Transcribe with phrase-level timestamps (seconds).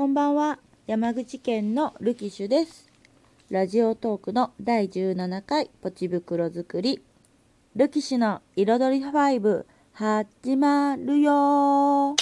[0.00, 0.58] こんばんは。
[0.86, 2.90] 山口県のルキシュです。
[3.50, 7.02] ラジオトークの第17回ポチ袋作り。
[7.76, 12.16] ルキシュの彩り5始まるよ。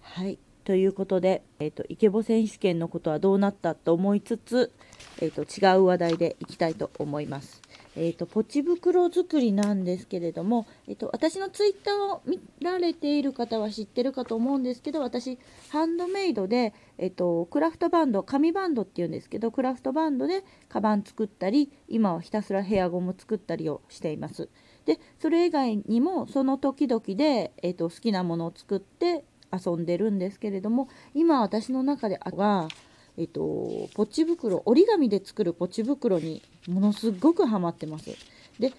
[0.00, 0.38] はい。
[0.64, 4.72] ということで、えーと、イケボ選手権のことはどうなったと思いつつ、
[5.20, 7.63] えーと違う話題でいきたいと思います。
[7.96, 15.38] えーと、ポチ袋作りなんですけれども、えーと、私のツイッターを見られている方は知ってるかと思うんですけど私
[15.70, 24.48] ハンドメイドで、えーと、クラフトバンド紙バンドっていうんですけどクラフトバンドでカバン作ったり今はひたすらヘアゴム作ったりをしています。
[24.86, 32.68] でそれ以外にもその時々で、えー、と好きなものを作って遊んでるんですけれども今私の中では
[33.16, 38.10] えっと、ポチ袋折り紙で作るポチ袋にものすごくハマってます。
[38.58, 38.72] で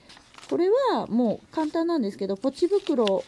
[0.49, 3.23] これはもう簡単なんですけどポチ袋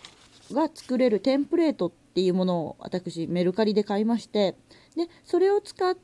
[0.51, 4.55] が作れるテンプレートっていうものを私メルカリで買いまして
[4.95, 5.99] でそれを使って、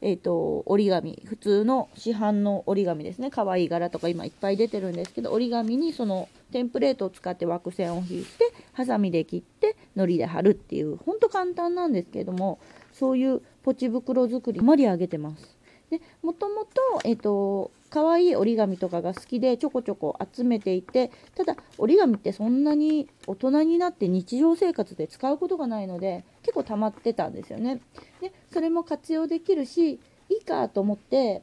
[0.00, 12.58] えーと、折り紙普通の市販の折り紙ですね可愛い柄とか今いっぱい出てるんですけど折り紙にそのテンプレートを使って枠線を引いてハサミで切って糊で貼るっていうほんと簡単なんですけども
[12.92, 15.56] そういうポチ袋作り盛り上げてます。
[15.90, 27.82] でもともと,、えーと、可愛い折り紙とかが好きでちょこちょこ集めていてただ折り紙ってそんなに大人になって日常生活で使うことがないので結構溜まってたんですよね。
[28.22, 31.42] でそれも活用できるしいいかと思って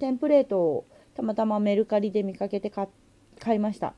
[0.00, 0.84] テンプレートを
[1.14, 2.88] たまたまメルカリで見かけて買
[3.54, 3.94] いました。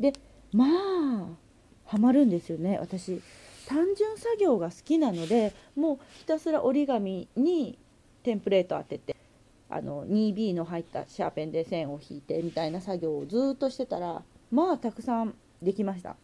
[0.00, 0.12] で
[0.52, 1.26] まあ
[1.86, 3.22] ハマるんですよね私
[3.68, 7.78] 単純作業が好きなのでもうひたすら折り紙に
[8.22, 9.14] テンプレート当てて
[9.68, 16.16] あの 2B の入ったシャーペンで線を引いてみたいな作業をずっとしてたらまあたくさんできました。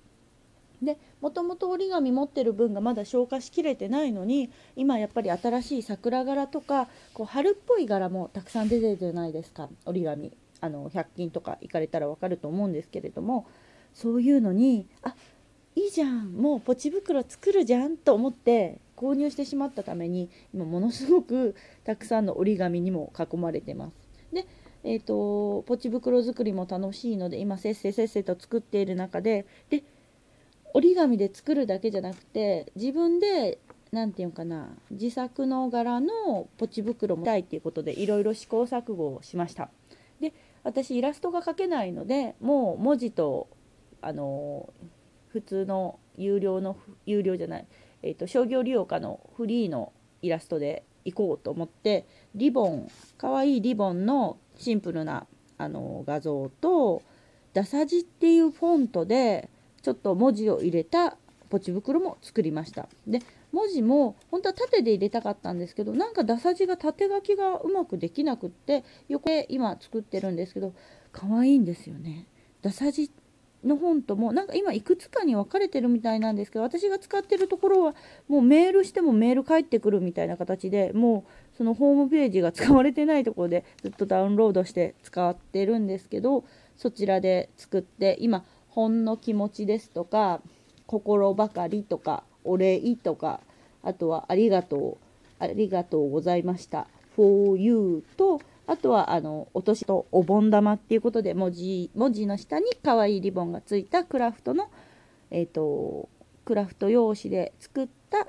[0.83, 13.47] でもともと折り紙持ってる分がまだ消化しきれてないのに今やっぱり新しい桜柄とかこう春っぽい柄もたくさん出てるじゃないですか折り紙あの100均とか行かれたら分かると思うんですけれども
[13.95, 15.15] そういうのにあ
[15.77, 23.95] いいじゃんもうポチ袋作るじゃんと思って購入してしまったために今ものすごくたくさんの折り紙にも囲まれてます。
[24.33, 24.47] で
[24.87, 29.83] えーと、ポチ袋作りも楽しいので今せっせせっせと作っている中でで
[30.75, 33.59] 折り紙で作るだけじゃなくて自分で
[33.93, 39.71] 何て言うかな自作の柄のポチ袋も見たいっていうことでいろいろ試行錯誤をしました
[40.21, 43.49] で私イラストが描けないのでもう文字と
[44.03, 44.69] あの
[45.35, 47.67] 普通の有料の有料じゃない、
[48.03, 52.07] えーと、商業利用価のフリーのイラストでいこうと思って
[52.37, 55.27] リボンかわいいリボンのシンプルな
[55.59, 57.03] あの画像と
[57.53, 59.51] ダサ字っていうフォントで
[59.83, 61.17] ちょっと文字を入れた
[61.51, 62.89] ポチ袋も作りました。
[63.09, 63.19] で
[63.51, 70.75] 文字も本当は縦で入れたかったんですけどなんかダサ字が縦書きがうまくできなくって横で今作ってるんですけど
[71.11, 72.27] 可愛いんですよね。
[72.63, 73.11] ダサ字
[73.65, 77.95] の本ともなんか今いくつかに分かれてるみたいなんですけど私が使ってるところは
[78.29, 86.45] もうメールしてもメール返ってくるみたいな形でもうそのホームページが使われてないところでずっとダウンロードして使ってるんですけど
[86.77, 90.41] そちらで作って今「ほんの気持ち」ですとか
[90.87, 93.41] 「心ばかり」とか「お礼」とか
[93.83, 94.97] あとは「ありがとう」
[95.39, 96.87] 「ありがとうございました」
[97.17, 104.71] 「for you」と「あとはあのお年とお盆玉っていうことで文字文字の下に可愛いリボンがついたクラフトの、
[105.31, 106.09] えーと、
[106.45, 108.27] クラフト用紙で作った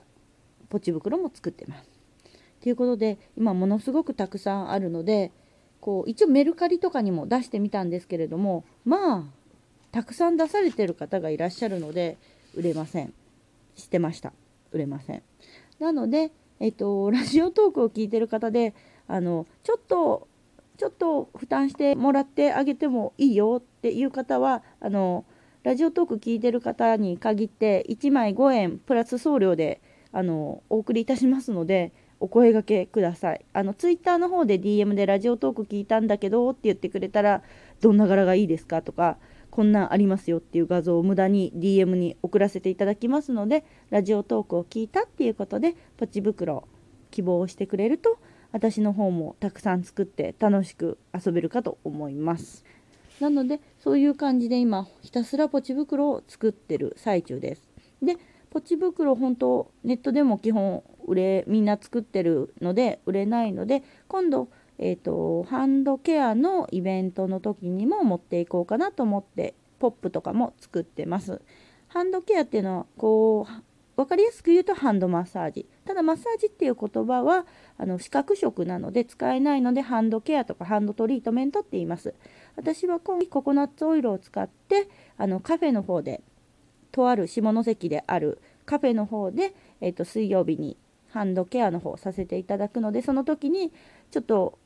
[0.69, 1.89] ポチ袋も作ってます。
[2.61, 5.31] ということで今ものすごくたくさんあるので
[5.79, 9.23] こう一応メルカリとかにも出してみたんですけれどもまあ
[9.91, 12.17] たくさん出されてる方がいらっしゃるので
[12.55, 13.13] 売れません。
[13.75, 14.33] 知ってました。
[14.71, 15.23] 売れません。
[15.79, 18.73] なので、えっと、ラジオトークを聞いてる方で
[19.07, 20.27] あのちょっと
[20.77, 25.25] ちょっと負担してもらってあげてもいいよっていう方はあの
[25.63, 29.81] ラジオトーク聞いてる方に限って1枚5円プラス送料で
[30.11, 33.45] あのお送りいたしますのでお声がけください。
[33.53, 37.41] あのツイッターの方で DM でラジオトーク聞いたんだけどって言ってくれたら
[37.81, 39.17] どんな柄がいいですかとか
[39.51, 46.67] こんなんありますよっていう画像を無駄に DM に送らせていただきますのでラジオトークを聞いたっていうことでポチ袋
[47.11, 48.17] 希望してくれると
[48.55, 52.63] 私の方もたくさん作って楽しく遊べるかと思います。
[53.19, 57.67] なのでそういう感じで今ひたすらポチ袋を作ってる最中です。
[58.01, 58.15] で
[58.51, 64.47] ポチ袋本当ネットでも基本売れみんな作ってるので売れないので今度
[64.77, 71.41] えーと、ハンドケアのイベントの時にも持っていこうかなと思ってポップとかも作ってます。
[71.87, 75.67] ハンドケアっていうのはこう分かりやすく言うとハンドマッサージ。
[75.85, 77.45] ただマッサージっていう言葉は
[77.77, 82.13] あの視覚色なので使えないのでハンドケアとかハンドトリートメントって言います。
[82.55, 86.21] 私は今ココナッツオイルを使ってあのカフェの方で
[86.91, 90.77] とある下関であるカフェの方で、えーと、水曜日に
[91.09, 93.71] ハンドケアの方させていただくのでその時に
[94.11, 94.59] ちょっと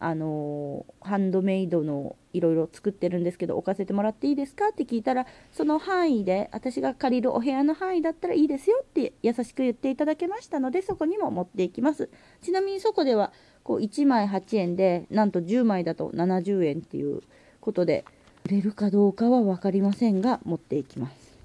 [0.00, 4.68] あの、ハンドメイドのいろいろ作ってるんですけど置かせてもらっていいですか？
[4.68, 12.08] って聞いたらその範囲で私が借りるお部屋の範囲だったらいいですよって優しく言っていただけましたのでそこにも持っていきます。
[12.40, 13.32] ちなみにそこでは
[13.62, 17.22] こう1枚8円でなんと10枚だと70円っていう
[17.60, 18.04] ことで
[18.46, 21.38] 売れるかどうかは分かりませんが持っていきます。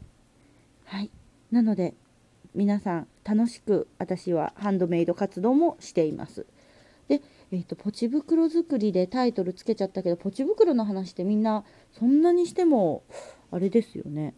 [0.86, 1.10] はい。
[1.52, 1.94] なので
[2.54, 6.46] 皆さん楽しく私はハンドメイド活動もしています。
[7.10, 11.64] でえーと、ポチ袋作りでタイトルつけちゃったけどポチ袋の話ってみんな
[11.94, 13.04] そんなにしても
[13.52, 14.34] あれですよね。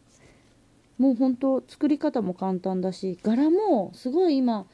[0.98, 4.65] もう本当作り方も簡単だし柄もすごい今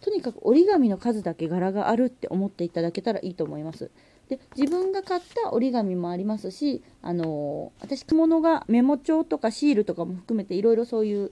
[0.00, 3.90] とにかく折り紙の数だけ柄があるって思っていただけたらいいと思います。
[4.28, 11.30] で自分が買った折り紙もありますしあのー、私着物がメモ帳とかシールとかも含めていろいろそういう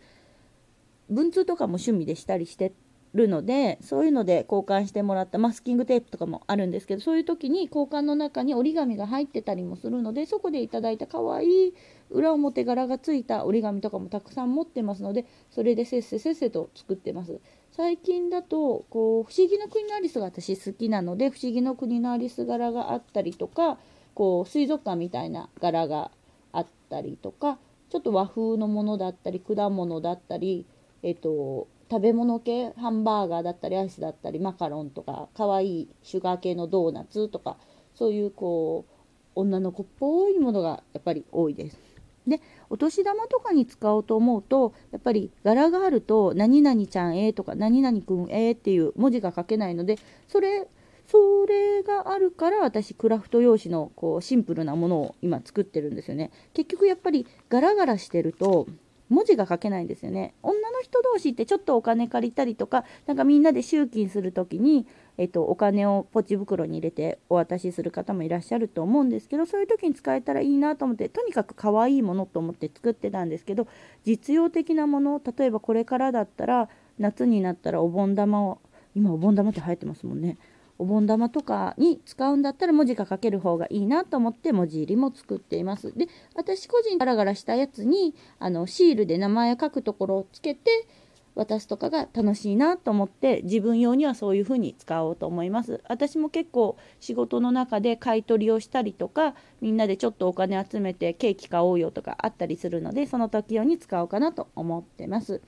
[1.08, 2.72] 文通とかも趣味でしたりして
[3.14, 11.74] るのでそういうので交換してもらったマスキングテープとかもあるんですけどそういう時に交換の中に折り紙が入ってたりもするのでそこでいただいた可愛い
[12.10, 17.40] 裏表柄がついた折り紙とかもたくさん持ってますのでそれでせっせせっせと作ってます。
[17.70, 23.78] 最近だとこう不思議の国のアリスが私好きなので不思議の国のアリス柄があったりとか
[24.14, 26.10] こう水族館みたいな柄が
[26.52, 30.66] あったりとかちょっと和風のものだったり果物だったり
[31.02, 37.58] えっと食べ物系ハンバーガーだったりアイスだったりマカロンとか可愛いシュガー系のドーナツとか
[37.94, 38.92] そういうこう
[39.34, 41.78] 女の子っぽいものがやっぱり多いです。
[42.26, 42.40] で
[42.70, 49.98] お年玉とかに使おうと思うとやっぱり柄があると「何々ちゃんえ」とか「何々くんえ」っていう文字が書けないので
[50.28, 50.66] それ
[51.06, 58.66] それがあるから私クラフト用紙のこうシンプルなものを今作ってるんですよね結局やっぱりガラガラしてると
[59.12, 60.34] 文字が書けないんですよね。
[60.42, 64.86] 女の人同士ってちょっとお金借りたりとか、なんかみんなで集金する時に、
[65.18, 73.68] えっと、お金をポチ袋に入れてお渡しする方もいらっしゃると思うんですけど、そういう時に使えたらいいなと思って、とにかく可愛いものと思って作ってたんですけど、
[74.04, 76.68] 実用的なもの、例えばこれからだったら、
[76.98, 78.58] 夏になったらお盆玉を、
[78.94, 80.38] 今お盆玉って流行ってますもんね。
[80.82, 85.96] お盆玉とかに使うんだったら文字が書ける方がいいなと思って文字入りも作っています。
[85.96, 90.88] で、私個人ガラガラしたやつにあのシールで名前を書くところをつけて
[91.36, 95.80] 渡すとかが楽しいなと思って自分用にはそういうふうに使おうと思います。
[95.88, 105.40] 私も結構仕事の中で買い取りをしたりとかみんなでちょっとお金集めてケーキ買おうよとかあったりするのでその時用に使おうかなと思ってます。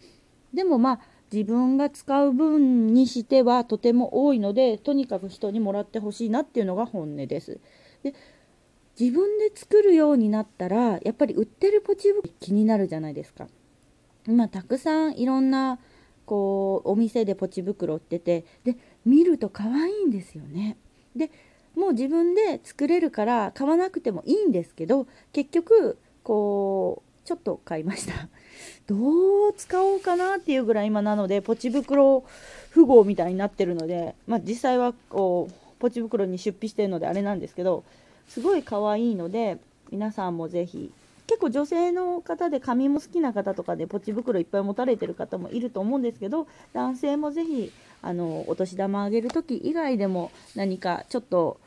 [0.55, 1.01] でもまあ
[1.35, 7.59] 自分が使う分にしてはとても多いのでとにかく人にもらってほしいなっていうのが本音です。
[8.05, 8.15] で
[8.99, 13.49] 自分で作るようになったらやっぱり売ってるポチ袋気になるじゃないですか。
[14.29, 15.81] 今たくさんいろんな
[16.25, 20.77] こうお店でポチ袋売っててで見ると可愛いんですよね。
[21.17, 21.33] で
[21.75, 28.29] もう自分で作れるから買わなくてもいいんですけど結局こうちょっと買いました。
[28.87, 32.25] どう使おうかなっていうぐらい今なので、ポチ袋
[32.71, 37.85] 符号みたいになってるので、まあ、実際はこう、ポチ袋に出費してるのであれなんですけど、
[38.29, 39.59] すごい可愛いので、
[39.91, 40.93] 皆さんもぜひ、
[41.27, 51.59] 結構女性の方で紙も好きな方とかでポチ袋いっぱい持たれてる方もいると思うんですけど、男性もぜひ、あの、お年玉あげる時以外でも何かちょっと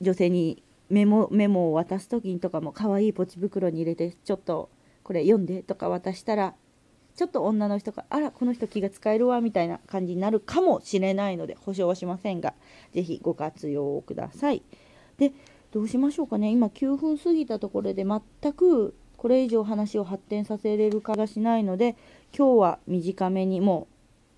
[0.00, 4.68] 女性にメモメモを渡す時にとかも可愛いポチ袋に入れてちょっと
[5.06, 6.54] これ読んでとか渡したら
[7.14, 12.54] ちょっと女の人があらこの人気が使えるわみたいな感じになるかもしれないので保証はしませんが
[12.92, 14.64] 是非ご活用ください。
[15.16, 15.32] で
[15.70, 21.96] どうしましょうかね今9分過ぎたところで全くこれ以上話を発展させれるかがしないので
[22.36, 23.86] 今日は短めにも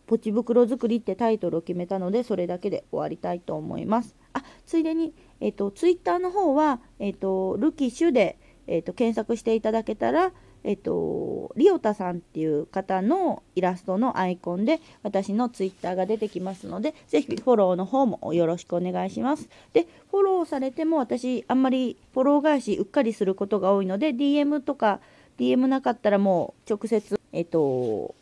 [0.06, 4.14] うポチ袋作りってタイトルを決めたのでそれだけで終わりたいと思います。
[4.34, 10.32] あついでに、えっと、ツイッターの方は、えっと、ルキッシュで、えっと、検索していただけたら
[10.64, 19.48] えっと、リオタさんっていう方のイラストのアイコンで私のツイッターが出てきますので、ぜひフォローの方もよろしくお願いします。
[19.72, 25.00] で、フォローされても私、あんまりフォロー返しうっかりすることが多いので、DM とか、
[25.38, 28.14] DM なかったらもう直接、えっと、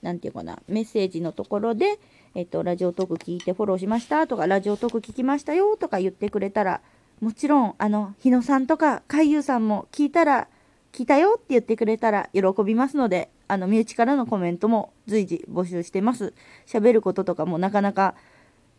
[0.00, 1.98] なんていうかな、メッセージのところで、
[2.34, 6.80] えっと、ラジオトーク聞いてフォローしましたとか、ラジオトーク聞きましたよとか言ってくれたら、
[7.20, 10.48] もちろん、あの、日野さんとか、海優さんも聞いたら、
[10.92, 16.34] 聞いたよって言ってくれたら喜びますので、あの身内からのコメントも随時募集してます。
[16.66, 18.14] 喋ることとかもなかなか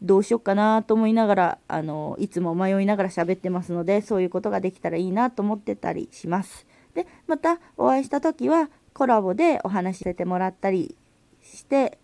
[0.04, 6.68] どうしよっかなと思いながらあのいつも迷いながら喋ってますのでそういうことができたらいいなと思ってたりします。
[6.94, 10.96] でまたお会いした時はコラボでお話しさせてもらったり
[11.42, 11.98] して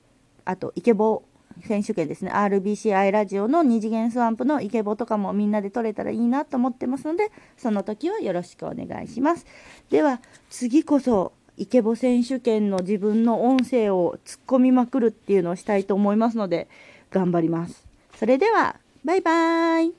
[0.45, 1.23] あとイケボ
[1.65, 2.31] 選手権ですね。
[2.31, 9.45] RBCI ラジオの二次元スワンプのイケボとかもみんなで撮れたらいいなと思ってますのでその時はよろしくお願いします。
[9.89, 16.69] では次こそイケボ選手権の自分の音声を突っ込みまくるっていうのをしたいと思いますので
[17.11, 17.85] 頑張ります。
[18.15, 19.98] それではバイバーイ。